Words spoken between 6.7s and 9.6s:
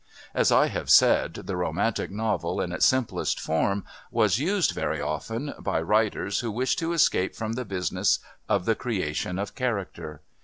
to escape from the business of the creation of